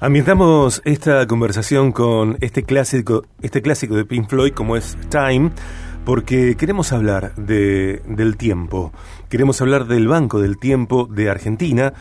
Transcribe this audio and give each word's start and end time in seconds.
Ambientamos 0.00 0.80
esta 0.84 1.26
conversación 1.26 1.90
con 1.90 2.36
este 2.40 2.62
clásico, 2.62 3.24
este 3.42 3.62
clásico 3.62 3.96
de 3.96 4.04
Pink 4.04 4.28
Floyd 4.28 4.52
como 4.52 4.76
es 4.76 4.96
Time, 5.08 5.50
porque 6.04 6.54
queremos 6.56 6.92
hablar 6.92 7.34
de, 7.34 8.00
del 8.06 8.36
tiempo, 8.36 8.92
queremos 9.28 9.60
hablar 9.60 9.88
del 9.88 10.06
Banco 10.06 10.40
del 10.40 10.56
Tiempo 10.56 11.08
de 11.10 11.30
Argentina 11.30 11.94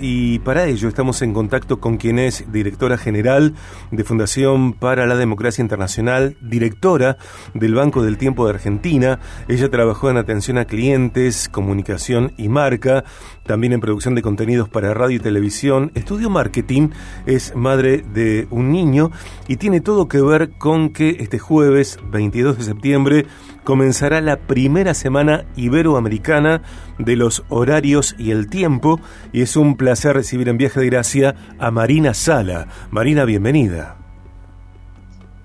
y 0.00 0.38
para 0.40 0.66
ello 0.66 0.88
estamos 0.88 1.20
en 1.22 1.34
contacto 1.34 1.80
con 1.80 1.96
quien 1.96 2.18
es 2.18 2.50
directora 2.52 2.96
general 2.96 3.54
de 3.90 4.04
Fundación 4.04 4.72
para 4.72 5.06
la 5.06 5.16
Democracia 5.16 5.62
Internacional, 5.62 6.36
directora 6.40 7.16
del 7.54 7.74
Banco 7.74 8.02
del 8.02 8.18
Tiempo 8.18 8.44
de 8.44 8.54
Argentina. 8.54 9.18
Ella 9.48 9.70
trabajó 9.70 10.10
en 10.10 10.16
atención 10.16 10.58
a 10.58 10.64
clientes, 10.64 11.48
comunicación 11.48 12.32
y 12.36 12.48
marca, 12.48 13.04
también 13.44 13.72
en 13.72 13.80
producción 13.80 14.14
de 14.14 14.22
contenidos 14.22 14.68
para 14.68 14.94
radio 14.94 15.16
y 15.16 15.20
televisión. 15.20 15.90
Estudió 15.94 16.30
marketing, 16.30 16.90
es 17.26 17.54
madre 17.54 18.04
de 18.12 18.46
un 18.50 18.72
niño 18.72 19.10
y 19.48 19.56
tiene 19.56 19.80
todo 19.80 20.08
que 20.08 20.20
ver 20.20 20.50
con 20.58 20.90
que 20.90 21.16
este 21.20 21.38
jueves 21.38 21.98
22 22.10 22.58
de 22.58 22.64
septiembre 22.64 23.26
comenzará 23.64 24.20
la 24.20 24.36
primera 24.36 24.94
semana 24.94 25.44
iberoamericana 25.56 26.62
de 26.98 27.16
los 27.16 27.44
horarios 27.48 28.14
y 28.18 28.30
el 28.30 28.48
tiempo 28.48 29.00
y 29.32 29.42
es 29.42 29.56
un 29.56 29.76
placer 29.76 30.14
recibir 30.14 30.48
en 30.48 30.58
Viaje 30.58 30.80
de 30.80 30.86
Gracia 30.86 31.34
a 31.58 31.70
Marina 31.70 32.14
Sala. 32.14 32.66
Marina, 32.90 33.24
bienvenida. 33.24 33.96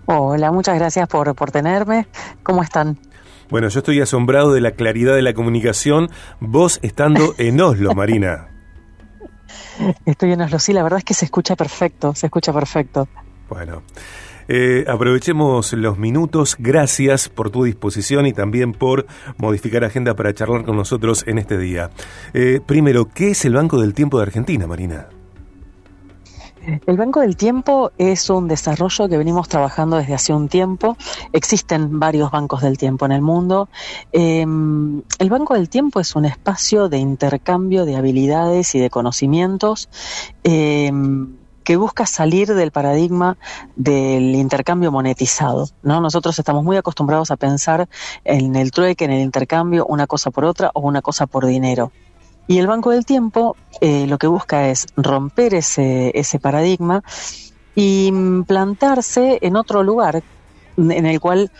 Hola, 0.07 0.51
muchas 0.51 0.77
gracias 0.77 1.07
por, 1.07 1.33
por 1.35 1.51
tenerme. 1.51 2.07
¿Cómo 2.43 2.61
están? 2.61 2.99
Bueno, 3.49 3.67
yo 3.69 3.79
estoy 3.79 4.01
asombrado 4.01 4.53
de 4.53 4.61
la 4.61 4.71
claridad 4.71 5.15
de 5.15 5.21
la 5.21 5.33
comunicación, 5.33 6.09
vos 6.39 6.79
estando 6.81 7.35
en 7.37 7.61
Oslo, 7.61 7.93
Marina. 7.93 8.49
Estoy 10.05 10.31
en 10.31 10.41
Oslo, 10.41 10.57
sí, 10.57 10.73
la 10.73 10.83
verdad 10.83 10.99
es 10.99 11.05
que 11.05 11.13
se 11.13 11.25
escucha 11.25 11.55
perfecto, 11.55 12.15
se 12.15 12.27
escucha 12.27 12.51
perfecto. 12.53 13.07
Bueno, 13.49 13.83
eh, 14.47 14.85
aprovechemos 14.87 15.73
los 15.73 15.97
minutos. 15.97 16.55
Gracias 16.59 17.29
por 17.29 17.49
tu 17.49 17.63
disposición 17.63 18.25
y 18.25 18.33
también 18.33 18.73
por 18.73 19.05
modificar 19.37 19.83
agenda 19.83 20.15
para 20.15 20.33
charlar 20.33 20.65
con 20.65 20.75
nosotros 20.75 21.23
en 21.27 21.37
este 21.37 21.57
día. 21.57 21.89
Eh, 22.33 22.61
primero, 22.65 23.09
¿qué 23.13 23.31
es 23.31 23.45
el 23.45 23.53
Banco 23.53 23.79
del 23.79 23.93
Tiempo 23.93 24.17
de 24.17 24.23
Argentina, 24.23 24.67
Marina? 24.67 25.07
El 26.85 26.97
Banco 26.97 27.19
del 27.19 27.37
Tiempo 27.37 27.91
es 27.97 28.29
un 28.29 28.47
desarrollo 28.47 29.07
que 29.07 29.17
venimos 29.17 29.47
trabajando 29.47 29.97
desde 29.97 30.15
hace 30.15 30.33
un 30.33 30.49
tiempo. 30.49 30.97
Existen 31.31 31.99
varios 31.99 32.31
bancos 32.31 32.61
del 32.61 32.77
tiempo 32.77 33.05
en 33.05 33.11
el 33.11 33.21
mundo. 33.21 33.69
Em, 34.11 35.03
el 35.19 35.29
Banco 35.29 35.53
del 35.53 35.69
Tiempo 35.69 35.99
es 35.99 36.15
un 36.15 36.25
espacio 36.25 36.89
de 36.89 36.97
intercambio 36.97 37.85
de 37.85 37.95
habilidades 37.95 38.73
y 38.73 38.79
de 38.79 38.89
conocimientos. 38.89 39.89
Em, 40.43 41.35
que 41.65 41.75
busca 41.75 42.05
salir 42.05 42.53
del 42.53 42.71
paradigma 42.71 43.37
del 43.75 44.35
intercambio 44.35 44.91
monetizado. 44.91 45.67
¿no? 45.81 45.99
Nosotros 45.99 46.39
estamos 46.39 46.63
muy 46.63 46.77
acostumbrados 46.77 47.31
a 47.31 47.35
pensar 47.35 47.89
en 48.23 48.55
el 48.55 48.71
trueque, 48.71 49.03
en 49.03 49.11
el 49.11 49.21
intercambio, 49.21 49.85
una 49.87 50.07
cosa 50.07 50.31
por 50.31 50.45
otra 50.45 50.71
o 50.73 50.81
una 50.81 51.01
cosa 51.01 51.25
por 51.25 51.45
dinero. 51.45 51.91
Y 52.47 52.59
el 52.59 52.67
Banco 52.67 52.91
del 52.91 53.05
Tiempo 53.05 53.57
eh, 53.81 54.05
lo 54.07 54.19
que 54.19 54.27
busca 54.27 54.69
es 54.69 54.85
romper 54.95 55.55
ese, 55.55 56.11
ese 56.13 56.39
paradigma 56.39 57.03
y 57.73 58.13
plantarse 58.47 59.39
en 59.41 59.55
otro 59.55 59.83
lugar 59.83 60.23
en 60.77 61.05
el 61.05 61.19
cual 61.19 61.51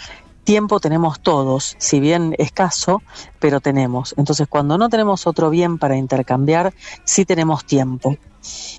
tiempo 0.43 0.79
tenemos 0.79 1.19
todos, 1.19 1.75
si 1.79 1.99
bien 1.99 2.35
escaso, 2.37 3.01
pero 3.39 3.59
tenemos. 3.59 4.13
Entonces, 4.17 4.47
cuando 4.47 4.77
no 4.77 4.89
tenemos 4.89 5.25
otro 5.25 5.49
bien 5.49 5.79
para 5.79 5.97
intercambiar, 5.97 6.73
sí 7.03 7.25
tenemos 7.25 7.65
tiempo. 7.65 8.15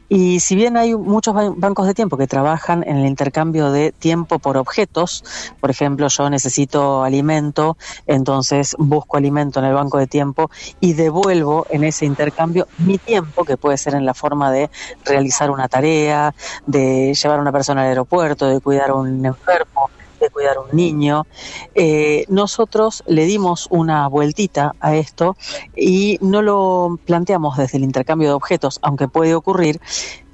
Y 0.09 0.41
si 0.41 0.55
bien 0.55 0.77
hay 0.77 0.95
muchos 0.95 1.35
bancos 1.57 1.87
de 1.87 1.95
tiempo 1.95 2.17
que 2.17 2.27
trabajan 2.27 2.85
en 2.87 2.99
el 2.99 3.07
intercambio 3.07 3.73
de 3.73 3.93
tiempo 3.93 4.39
por 4.39 4.57
objetos, 4.57 5.25
por 5.61 5.71
ejemplo, 5.71 6.07
yo 6.09 6.31
necesito 6.31 7.03
alimento, 7.03 7.77
entonces 8.07 8.77
busco 8.79 9.17
alimento 9.17 9.59
en 9.59 9.67
el 9.67 9.75
banco 9.75 9.99
de 9.99 10.07
tiempo 10.07 10.51
y 10.81 10.93
devuelvo 10.93 11.67
en 11.71 11.85
ese 11.85 12.07
intercambio 12.07 12.69
mi 12.79 12.99
tiempo, 12.99 13.45
que 13.45 13.57
puede 13.57 13.79
ser 13.79 13.95
en 13.95 14.07
la 14.07 14.15
forma 14.15 14.53
de 14.53 14.71
realizar 15.05 15.51
una 15.51 15.69
tarea, 15.69 16.35
de 16.67 17.13
llevar 17.15 17.39
a 17.39 17.43
una 17.43 17.53
persona 17.53 17.83
al 17.83 17.89
aeropuerto, 17.89 18.47
de 18.47 18.61
cuidar 18.61 18.91
a 18.91 18.95
un 18.95 19.25
enfermo, 19.27 19.91
cuidar 20.37 20.59
un 20.59 20.77
niño. 20.77 21.27
Eh, 21.75 22.27
nosotros 22.29 23.03
le 23.07 23.25
dimos 23.25 23.69
una 23.71 24.07
vueltita 24.07 24.75
a 24.81 24.95
esto 24.95 25.35
y 25.75 26.19
no 26.21 26.43
lo 26.43 26.99
planteamos 27.07 27.57
desde 27.57 27.79
el 27.79 27.85
intercambio 27.85 28.29
de 28.29 28.35
objetos, 28.35 28.79
aunque 28.83 29.09
puede 29.09 29.35
ocurrir, 29.35 29.81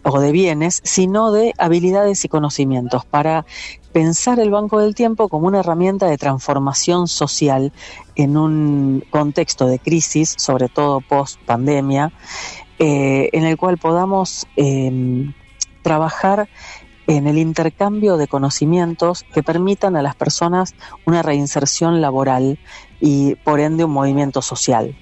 o 0.03 0.19
de 0.19 0.33
bienes, 0.33 0.81
sino 0.83 1.31
de 1.31 1.55
habilidades 1.57 2.25
y 2.25 2.29
conocimientos 2.29 3.05
para 3.05 3.47
pensar 3.93 4.41
el 4.41 4.51
Banco 4.51 4.81
del 4.81 4.97
Tiempo 4.97 5.29
como 5.29 5.47
una 5.47 5.61
herramienta 5.61 6.07
de 6.07 6.19
transformación 6.19 7.07
social 7.07 7.73
en 8.17 8.37
un 8.37 9.05
contexto 9.09 9.69
de 9.69 9.79
crisis, 9.79 10.35
sobre 10.37 10.69
todo 10.69 11.01
post 11.01 11.39
pandemia, 11.47 12.13
eh, 12.81 13.31
en 13.33 13.45
el 13.45 13.57
cual 13.57 13.79
podamos 13.79 14.49
eh, 14.57 15.31
trabajar 15.83 16.49
en 17.17 17.27
el 17.27 17.39
intercambio 17.39 18.17
de 18.17 18.29
conocimientos 18.29 19.25
que 19.35 19.43
permitan 19.43 19.97
a 19.97 20.03
las 20.03 20.15
personas 20.15 20.75
una 21.07 21.23
reinserción 21.23 22.01
laboral 22.01 22.59
y 23.01 23.35
por 23.37 23.61
ende 23.61 23.85
un 23.85 23.93
movimiento 23.93 24.43
social. 24.43 24.97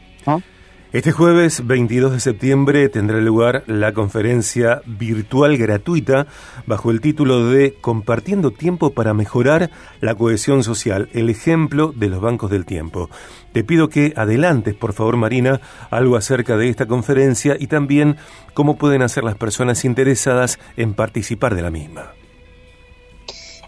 Este 0.93 1.13
jueves 1.13 1.69
22 1.69 2.11
de 2.11 2.19
septiembre 2.19 2.89
tendrá 2.89 3.21
lugar 3.21 3.63
la 3.69 3.93
conferencia 3.93 4.83
virtual 4.87 5.57
gratuita 5.57 6.27
bajo 6.67 6.91
el 6.91 7.01
título 7.01 7.47
de 7.47 7.75
Compartiendo 7.81 8.51
tiempo 8.51 8.91
para 8.91 9.15
mejorar 9.15 9.71
la 10.01 10.17
cohesión 10.17 10.65
social, 10.65 11.09
el 11.13 11.31
ejemplo 11.31 11.93
de 11.95 12.09
los 12.09 12.21
bancos 12.21 12.51
del 12.51 12.67
tiempo. 12.67 13.09
Te 13.53 13.63
pido 13.63 13.89
que 13.89 14.15
adelantes, 14.17 14.75
por 14.75 14.93
favor, 14.93 15.17
Marina, 15.17 15.61
algo 15.91 16.17
acerca 16.17 16.57
de 16.57 16.69
esta 16.69 16.87
conferencia 16.87 17.57
y 17.57 17.69
también 17.69 18.17
cómo 18.53 18.77
pueden 18.77 19.03
hacer 19.03 19.23
las 19.23 19.37
personas 19.37 19.85
interesadas 19.85 20.59
en 20.77 20.95
participar 20.95 21.55
de 21.55 21.63
la 21.63 21.71
misma. 21.71 22.20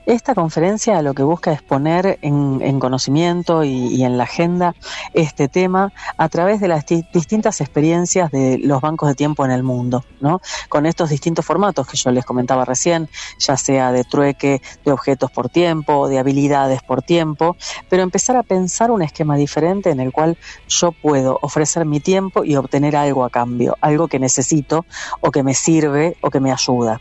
Esta 0.04 0.34
conferencia 0.34 1.00
lo 1.00 1.14
que 1.14 1.22
busca 1.22 1.52
es 1.52 1.62
poner 1.62 2.18
en, 2.22 2.80
conocimiento 2.80 3.62
y, 3.62 4.02
en 4.02 4.18
la 4.18 4.24
agenda 4.24 4.74
este 5.14 5.46
tema 5.46 5.92
a 6.16 6.28
través 6.28 6.60
de 6.60 6.66
las 6.66 6.84
distintas 6.86 7.60
experiencias 7.60 8.32
de 8.32 8.58
los 8.58 8.80
bancos 8.80 9.08
de 9.08 9.14
tiempo 9.14 9.44
en 9.44 9.52
el 9.52 9.62
mundo, 9.62 10.04
¿no? 10.20 10.40
Con 10.68 10.86
estos 10.86 11.08
distintos 11.08 11.46
formatos 11.46 11.86
que 11.86 11.96
yo 11.96 12.10
les 12.10 12.24
comentaba 12.24 12.64
recién, 12.64 13.08
ya 13.38 13.56
sea 13.56 13.92
de 13.92 14.02
trueque, 14.02 14.60
de 14.84 14.90
objetos 14.90 15.30
por 15.30 15.48
tiempo, 15.48 16.08
de 16.08 16.18
habilidades 16.18 16.82
por 16.82 17.02
tiempo, 17.02 17.56
pero 17.88 18.02
empezar 18.02 18.36
a 18.36 18.42
pensar 18.42 18.90
un 18.90 19.02
esquema 19.02 19.36
diferente 19.36 19.90
en 19.90 20.00
el 20.00 20.10
cual 20.10 20.36
yo 20.66 20.90
puedo 20.90 21.38
ofrecer 21.42 21.84
mi 21.84 22.00
tiempo 22.00 22.42
y 22.42 22.56
obtener 22.56 22.96
algo 22.96 23.24
a 23.24 23.30
cambio, 23.30 23.76
algo 23.80 24.08
que 24.08 24.18
necesito 24.18 24.84
o 25.20 25.30
que 25.30 25.44
me 25.44 25.54
sirve 25.54 26.16
o 26.22 26.30
que 26.30 26.40
me 26.40 26.50
ayuda. 26.50 27.00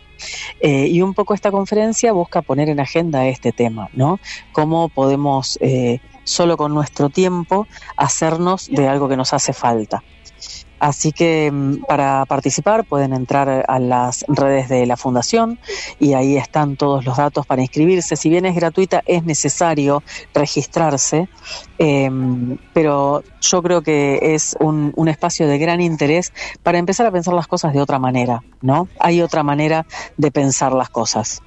Eh, 0.59 0.87
y 0.87 1.01
un 1.01 1.13
poco 1.13 1.33
esta 1.33 1.51
conferencia 1.51 2.11
busca 2.11 2.41
poner 2.41 2.69
en 2.69 2.79
agenda 2.79 3.25
este 3.27 3.51
tema, 3.51 3.89
¿no? 3.93 4.19
Cómo 4.51 4.89
podemos 4.89 5.57
eh, 5.61 5.99
solo 6.23 6.57
con 6.57 6.73
nuestro 6.73 7.09
tiempo 7.09 7.67
hacernos 7.97 8.67
de 8.67 8.87
algo 8.87 9.09
que 9.09 9.17
nos 9.17 9.33
hace 9.33 9.53
falta. 9.53 10.03
Así 10.81 11.11
que 11.11 11.51
mm, 11.51 11.83
para 11.87 12.25
participar 12.25 12.85
pueden 12.85 13.13
entrar 13.13 13.65
a 13.67 13.79
las 13.79 14.25
redes 14.27 14.67
de 14.67 14.87
la 14.87 14.97
Fundación 14.97 15.59
y 15.99 16.13
ahí 16.13 16.37
están 16.37 16.75
todos 16.75 17.05
los 17.05 17.17
datos 17.17 17.45
para 17.45 17.61
inscribirse. 17.61 18.15
Si 18.15 18.29
bien 18.29 18.47
es 18.47 18.55
gratuita, 18.55 19.03
es 19.05 19.23
necesario 19.23 20.01
registrarse, 20.33 21.29
em, 21.77 22.57
pero 22.73 23.23
yo 23.41 23.61
creo 23.61 23.83
que 23.83 24.33
es 24.33 24.55
un, 24.59 24.91
un 24.95 25.07
espacio 25.07 25.47
de 25.47 25.59
gran 25.59 25.81
interés 25.81 26.33
para 26.63 26.79
empezar 26.79 27.05
a 27.05 27.11
pensar 27.11 27.35
las 27.35 27.45
cosas 27.45 27.73
de 27.73 27.79
otra 27.79 27.99
manera, 27.99 28.41
¿no? 28.61 28.87
Hay 28.99 29.21
otra 29.21 29.43
manera 29.43 29.85
de 30.17 30.31
pensar 30.31 30.73
las 30.73 30.89
cosas. 30.89 31.43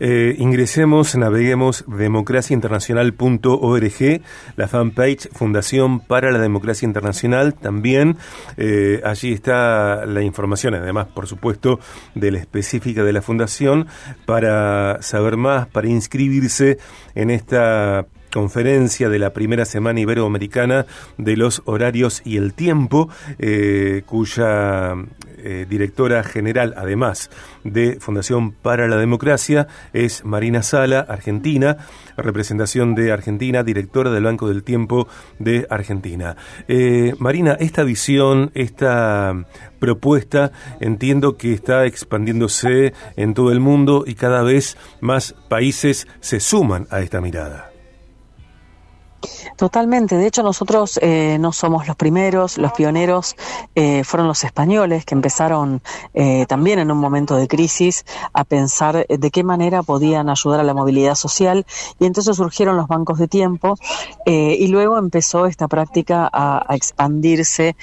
Eh, 0.00 0.34
ingresemos, 0.38 1.14
naveguemos 1.14 1.84
democraciainternacional.org, 1.86 4.22
la 4.56 4.66
fanpage 4.66 5.28
Fundación 5.32 6.00
para 6.00 6.32
la 6.32 6.38
Democracia 6.38 6.86
Internacional 6.86 7.52
también. 7.54 8.16
Eh, 8.56 9.02
allí 9.04 9.32
está 9.32 10.06
la 10.06 10.22
información, 10.22 10.74
además, 10.74 11.08
por 11.08 11.26
supuesto, 11.26 11.78
de 12.14 12.30
la 12.30 12.38
específica 12.38 13.04
de 13.04 13.12
la 13.12 13.20
Fundación, 13.20 13.88
para 14.24 15.02
saber 15.02 15.36
más, 15.36 15.68
para 15.68 15.88
inscribirse 15.88 16.78
en 17.14 17.28
esta 17.30 18.06
conferencia 18.30 19.08
de 19.08 19.18
la 19.18 19.32
primera 19.32 19.64
semana 19.64 20.00
iberoamericana 20.00 20.86
de 21.18 21.36
los 21.36 21.62
horarios 21.64 22.22
y 22.24 22.36
el 22.36 22.54
tiempo, 22.54 23.08
eh, 23.38 24.02
cuya 24.06 24.94
eh, 25.38 25.66
directora 25.68 26.22
general, 26.22 26.74
además 26.76 27.30
de 27.64 27.98
Fundación 28.00 28.52
para 28.52 28.88
la 28.88 28.96
Democracia, 28.96 29.68
es 29.92 30.24
Marina 30.24 30.62
Sala, 30.62 31.00
argentina, 31.00 31.78
representación 32.16 32.94
de 32.94 33.12
Argentina, 33.12 33.62
directora 33.62 34.10
del 34.10 34.24
Banco 34.24 34.48
del 34.48 34.62
Tiempo 34.62 35.08
de 35.38 35.66
Argentina. 35.70 36.36
Eh, 36.68 37.14
Marina, 37.18 37.56
esta 37.58 37.84
visión, 37.84 38.50
esta 38.54 39.46
propuesta, 39.78 40.52
entiendo 40.80 41.36
que 41.36 41.52
está 41.52 41.86
expandiéndose 41.86 42.92
en 43.16 43.34
todo 43.34 43.50
el 43.50 43.60
mundo 43.60 44.04
y 44.06 44.14
cada 44.14 44.42
vez 44.42 44.76
más 45.00 45.34
países 45.48 46.06
se 46.20 46.40
suman 46.40 46.86
a 46.90 47.00
esta 47.00 47.20
mirada. 47.20 47.70
Totalmente. 49.60 50.16
De 50.16 50.26
hecho, 50.26 50.42
nosotros 50.42 50.98
eh, 51.02 51.36
no 51.38 51.52
somos 51.52 51.86
los 51.86 51.94
primeros, 51.94 52.56
los 52.56 52.72
pioneros 52.72 53.36
eh, 53.74 54.04
fueron 54.04 54.26
los 54.26 54.42
españoles 54.42 55.04
que 55.04 55.14
empezaron 55.14 55.82
eh, 56.14 56.46
también 56.48 56.78
en 56.78 56.90
un 56.90 56.96
momento 56.96 57.36
de 57.36 57.46
crisis 57.46 58.06
a 58.32 58.44
pensar 58.44 59.06
de 59.06 59.30
qué 59.30 59.44
manera 59.44 59.82
podían 59.82 60.30
ayudar 60.30 60.60
a 60.60 60.62
la 60.62 60.72
movilidad 60.72 61.14
social 61.14 61.66
y 61.98 62.06
entonces 62.06 62.38
surgieron 62.38 62.78
los 62.78 62.88
bancos 62.88 63.18
de 63.18 63.28
tiempo 63.28 63.76
y 64.24 64.66
luego 64.68 64.96
empezó 64.96 65.44
esta 65.44 65.68
práctica 65.68 66.26
a, 66.32 66.64
a 66.66 66.74
expandirse 66.74 67.76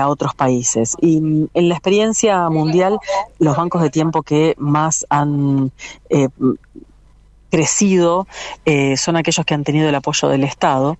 a 0.00 0.08
otros 0.08 0.34
países. 0.34 0.96
Y 0.98 1.20
mm, 1.20 1.48
en 1.52 1.68
la 1.68 1.74
experiencia 1.74 2.48
mundial, 2.48 3.00
los 3.38 3.54
bancos 3.54 3.82
de 3.82 3.90
tiempo 3.90 4.22
que 4.22 4.54
más 4.56 5.04
han 5.10 5.72
crecido 7.50 8.26
eh, 8.64 8.96
son 8.96 9.16
aquellos 9.16 9.44
que 9.44 9.54
han 9.54 9.64
tenido 9.64 9.88
el 9.88 9.94
apoyo 9.94 10.28
del 10.28 10.44
Estado, 10.44 10.98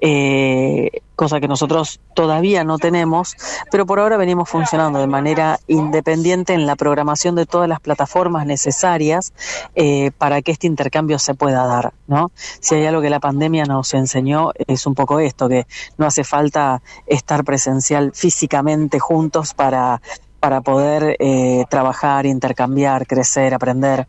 eh, 0.00 0.90
cosa 1.14 1.40
que 1.40 1.48
nosotros 1.48 2.00
todavía 2.14 2.62
no 2.62 2.78
tenemos, 2.78 3.34
pero 3.70 3.86
por 3.86 3.98
ahora 3.98 4.16
venimos 4.18 4.48
funcionando 4.48 4.98
de 4.98 5.06
manera 5.06 5.58
independiente 5.66 6.52
en 6.52 6.66
la 6.66 6.76
programación 6.76 7.34
de 7.34 7.46
todas 7.46 7.68
las 7.68 7.80
plataformas 7.80 8.46
necesarias 8.46 9.32
eh, 9.74 10.10
para 10.18 10.42
que 10.42 10.52
este 10.52 10.66
intercambio 10.66 11.18
se 11.18 11.34
pueda 11.34 11.66
dar. 11.66 11.94
¿no? 12.06 12.30
Si 12.60 12.74
hay 12.74 12.86
algo 12.86 13.00
que 13.00 13.10
la 13.10 13.20
pandemia 13.20 13.64
nos 13.64 13.94
enseñó 13.94 14.50
es 14.66 14.86
un 14.86 14.94
poco 14.94 15.18
esto, 15.18 15.48
que 15.48 15.66
no 15.96 16.06
hace 16.06 16.22
falta 16.22 16.82
estar 17.06 17.44
presencial 17.44 18.12
físicamente 18.14 18.98
juntos 18.98 19.54
para 19.54 20.02
para 20.40 20.60
poder 20.60 21.16
eh, 21.18 21.64
trabajar, 21.68 22.26
intercambiar, 22.26 23.06
crecer, 23.06 23.54
aprender. 23.54 24.06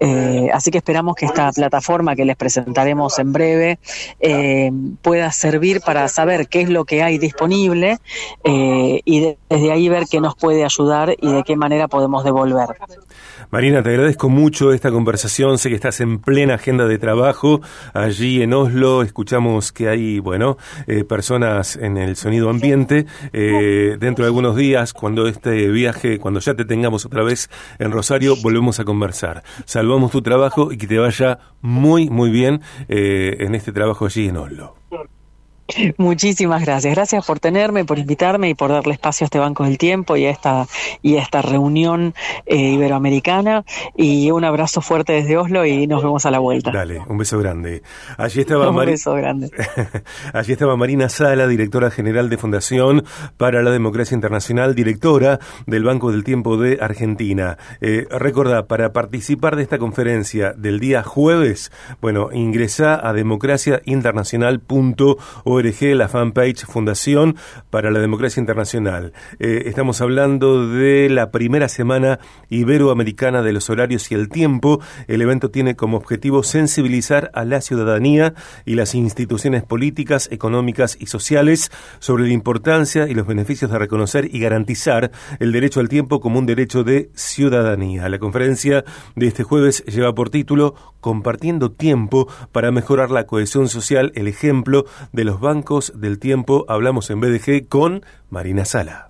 Eh, 0.00 0.48
así 0.52 0.70
que 0.70 0.78
esperamos 0.78 1.14
que 1.14 1.26
esta 1.26 1.50
plataforma 1.52 2.14
que 2.14 2.24
les 2.24 2.36
presentaremos 2.36 3.18
en 3.18 3.32
breve 3.32 3.78
eh, 4.20 4.70
pueda 5.02 5.32
servir 5.32 5.80
para 5.80 6.06
saber 6.08 6.48
qué 6.48 6.62
es 6.62 6.68
lo 6.68 6.84
que 6.84 7.02
hay 7.02 7.18
disponible 7.18 7.98
y 8.44 9.20
desde 9.48 9.72
ahí 9.72 9.88
ver 9.88 10.04
qué 10.10 10.20
nos 10.20 10.34
puede 10.36 10.64
ayudar 10.64 11.14
y 11.20 11.32
de 11.32 11.42
qué 11.44 11.56
manera 11.56 11.88
podemos 11.88 12.24
devolver. 12.24 12.68
Marina, 13.50 13.82
te 13.82 13.90
agradezco 13.90 14.28
mucho 14.28 14.72
esta 14.72 14.92
conversación. 14.92 15.58
Sé 15.58 15.70
que 15.70 15.74
estás 15.74 16.00
en 16.00 16.20
plena 16.20 16.54
agenda 16.54 16.86
de 16.86 16.98
trabajo 16.98 17.60
allí 17.94 18.42
en 18.42 18.54
Oslo. 18.54 19.02
Escuchamos 19.02 19.72
que 19.72 19.88
hay, 19.88 20.20
bueno, 20.20 20.56
personas 21.08 21.76
en 21.76 21.96
el 21.96 22.16
sonido 22.16 22.48
ambiente. 22.48 23.06
dentro 23.32 24.24
de 24.24 24.28
algunos 24.28 24.54
días, 24.56 24.92
cuando 24.92 25.26
este 25.26 25.69
viaje, 25.70 26.18
cuando 26.18 26.40
ya 26.40 26.54
te 26.54 26.64
tengamos 26.64 27.06
otra 27.06 27.22
vez 27.22 27.50
en 27.78 27.92
Rosario, 27.92 28.36
volvemos 28.42 28.80
a 28.80 28.84
conversar. 28.84 29.42
Salvamos 29.64 30.10
tu 30.10 30.22
trabajo 30.22 30.72
y 30.72 30.78
que 30.78 30.86
te 30.86 30.98
vaya 30.98 31.38
muy, 31.60 32.10
muy 32.10 32.30
bien 32.30 32.60
eh, 32.88 33.36
en 33.40 33.54
este 33.54 33.72
trabajo 33.72 34.06
allí 34.06 34.28
en 34.28 34.36
Oslo. 34.36 34.74
Muchísimas 35.96 36.64
gracias. 36.64 36.94
Gracias 36.94 37.26
por 37.26 37.40
tenerme, 37.40 37.84
por 37.84 37.98
invitarme 37.98 38.50
y 38.50 38.54
por 38.54 38.70
darle 38.70 38.94
espacio 38.94 39.24
a 39.24 39.26
este 39.26 39.38
Banco 39.38 39.64
del 39.64 39.78
Tiempo 39.78 40.16
y 40.16 40.26
a 40.26 40.30
esta, 40.30 40.66
y 41.02 41.16
a 41.16 41.22
esta 41.22 41.42
reunión 41.42 42.14
eh, 42.46 42.56
iberoamericana. 42.56 43.64
Y 43.96 44.30
un 44.30 44.44
abrazo 44.44 44.80
fuerte 44.80 45.12
desde 45.12 45.36
Oslo 45.36 45.66
y 45.66 45.86
nos 45.86 46.02
vemos 46.02 46.26
a 46.26 46.30
la 46.30 46.38
vuelta. 46.38 46.70
Dale, 46.70 47.02
un 47.08 47.18
beso 47.18 47.38
grande. 47.38 47.82
Allí 48.16 48.40
estaba, 48.40 48.70
un 48.70 48.76
beso 48.76 49.14
grande. 49.14 49.50
Allí 50.32 50.52
estaba 50.52 50.76
Marina 50.76 51.08
Sala, 51.08 51.46
directora 51.46 51.90
general 51.90 52.30
de 52.30 52.36
Fundación 52.36 53.04
para 53.36 53.62
la 53.62 53.70
Democracia 53.70 54.14
Internacional, 54.14 54.74
directora 54.74 55.38
del 55.66 55.84
Banco 55.84 56.12
del 56.12 56.24
Tiempo 56.24 56.56
de 56.56 56.78
Argentina. 56.80 57.58
Eh, 57.80 58.06
recordá, 58.10 58.66
para 58.66 58.92
participar 58.92 59.56
de 59.56 59.62
esta 59.62 59.78
conferencia 59.78 60.52
del 60.52 60.80
día 60.80 61.02
jueves, 61.02 61.72
bueno, 62.00 62.30
ingresa 62.32 63.06
a 63.06 63.12
democraciainternacional.org 63.12 65.59
la 65.60 66.08
fanpage 66.08 66.64
Fundación 66.64 67.36
para 67.68 67.90
la 67.90 68.00
Democracia 68.00 68.40
Internacional. 68.40 69.12
Eh, 69.38 69.64
estamos 69.66 70.00
hablando 70.00 70.66
de 70.68 71.10
la 71.10 71.30
primera 71.30 71.68
semana 71.68 72.18
iberoamericana 72.48 73.42
de 73.42 73.52
los 73.52 73.68
horarios 73.68 74.10
y 74.10 74.14
el 74.14 74.30
tiempo. 74.30 74.80
El 75.06 75.20
evento 75.20 75.50
tiene 75.50 75.76
como 75.76 75.98
objetivo 75.98 76.42
sensibilizar 76.42 77.30
a 77.34 77.44
la 77.44 77.60
ciudadanía 77.60 78.32
y 78.64 78.74
las 78.74 78.94
instituciones 78.94 79.62
políticas, 79.62 80.30
económicas 80.32 80.96
y 80.98 81.06
sociales 81.06 81.70
sobre 81.98 82.26
la 82.26 82.32
importancia 82.32 83.06
y 83.06 83.12
los 83.12 83.26
beneficios 83.26 83.70
de 83.70 83.78
reconocer 83.78 84.34
y 84.34 84.40
garantizar 84.40 85.10
el 85.40 85.52
derecho 85.52 85.80
al 85.80 85.90
tiempo 85.90 86.20
como 86.20 86.38
un 86.38 86.46
derecho 86.46 86.84
de 86.84 87.10
ciudadanía. 87.14 88.08
La 88.08 88.18
conferencia 88.18 88.82
de 89.14 89.26
este 89.26 89.42
jueves 89.42 89.84
lleva 89.84 90.14
por 90.14 90.30
título 90.30 90.74
Compartiendo 91.00 91.70
tiempo 91.70 92.28
para 92.50 92.70
mejorar 92.70 93.10
la 93.10 93.26
cohesión 93.26 93.68
social, 93.68 94.12
el 94.14 94.28
ejemplo 94.28 94.84
de 95.12 95.24
los 95.24 95.40
bancos 95.50 95.92
del 95.96 96.20
tiempo. 96.20 96.64
Hablamos 96.68 97.10
en 97.10 97.20
BDG 97.20 97.66
con 97.68 98.04
Marina 98.30 98.64
Sala. 98.64 99.09